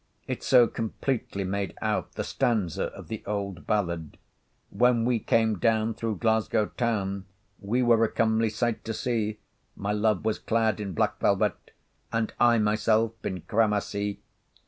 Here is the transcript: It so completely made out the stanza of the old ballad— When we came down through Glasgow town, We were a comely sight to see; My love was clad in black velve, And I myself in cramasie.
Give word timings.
It 0.27 0.41
so 0.41 0.65
completely 0.65 1.43
made 1.43 1.77
out 1.79 2.13
the 2.13 2.23
stanza 2.23 2.85
of 2.85 3.07
the 3.07 3.21
old 3.27 3.67
ballad— 3.67 4.17
When 4.71 5.05
we 5.05 5.19
came 5.19 5.59
down 5.59 5.93
through 5.93 6.15
Glasgow 6.15 6.71
town, 6.75 7.25
We 7.59 7.83
were 7.83 8.03
a 8.03 8.11
comely 8.11 8.49
sight 8.49 8.83
to 8.85 8.95
see; 8.95 9.37
My 9.75 9.91
love 9.91 10.25
was 10.25 10.39
clad 10.39 10.79
in 10.79 10.93
black 10.93 11.19
velve, 11.19 11.53
And 12.11 12.33
I 12.39 12.57
myself 12.57 13.11
in 13.23 13.41
cramasie. 13.41 14.21